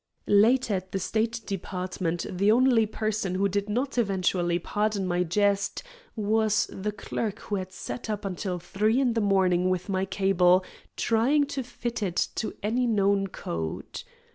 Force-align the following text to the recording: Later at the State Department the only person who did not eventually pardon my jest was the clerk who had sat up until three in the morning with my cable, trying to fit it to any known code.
Later 0.25 0.73
at 0.77 0.93
the 0.93 0.99
State 0.99 1.41
Department 1.45 2.25
the 2.27 2.51
only 2.51 2.87
person 2.87 3.35
who 3.35 3.47
did 3.47 3.69
not 3.69 3.99
eventually 3.99 4.57
pardon 4.57 5.05
my 5.05 5.21
jest 5.21 5.83
was 6.15 6.65
the 6.73 6.91
clerk 6.91 7.37
who 7.37 7.55
had 7.57 7.71
sat 7.71 8.09
up 8.09 8.25
until 8.25 8.57
three 8.57 8.99
in 8.99 9.13
the 9.13 9.21
morning 9.21 9.69
with 9.69 9.89
my 9.89 10.05
cable, 10.05 10.65
trying 10.97 11.45
to 11.45 11.61
fit 11.61 12.01
it 12.01 12.29
to 12.33 12.55
any 12.63 12.87
known 12.87 13.27
code. 13.27 14.01